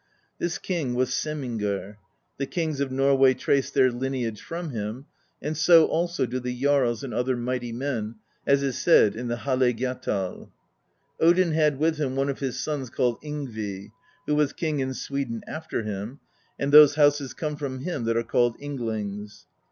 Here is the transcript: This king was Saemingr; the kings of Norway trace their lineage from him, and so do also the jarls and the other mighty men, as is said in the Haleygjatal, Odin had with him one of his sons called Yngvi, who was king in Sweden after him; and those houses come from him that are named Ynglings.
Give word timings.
This 0.39 0.57
king 0.57 0.95
was 0.95 1.11
Saemingr; 1.11 1.97
the 2.37 2.47
kings 2.47 2.79
of 2.79 2.91
Norway 2.91 3.35
trace 3.35 3.69
their 3.69 3.91
lineage 3.91 4.41
from 4.41 4.71
him, 4.71 5.05
and 5.43 5.55
so 5.55 5.85
do 5.85 5.91
also 5.91 6.25
the 6.25 6.59
jarls 6.59 7.03
and 7.03 7.13
the 7.13 7.17
other 7.17 7.37
mighty 7.37 7.71
men, 7.71 8.15
as 8.47 8.63
is 8.63 8.79
said 8.79 9.15
in 9.15 9.27
the 9.27 9.35
Haleygjatal, 9.35 10.49
Odin 11.19 11.51
had 11.51 11.77
with 11.77 11.97
him 11.97 12.15
one 12.15 12.29
of 12.29 12.39
his 12.39 12.59
sons 12.59 12.89
called 12.89 13.21
Yngvi, 13.21 13.91
who 14.25 14.33
was 14.33 14.53
king 14.53 14.79
in 14.79 14.95
Sweden 14.95 15.43
after 15.45 15.83
him; 15.83 16.19
and 16.57 16.71
those 16.71 16.95
houses 16.95 17.35
come 17.35 17.55
from 17.55 17.81
him 17.81 18.05
that 18.05 18.17
are 18.17 18.21
named 18.33 18.57
Ynglings. 18.79 19.45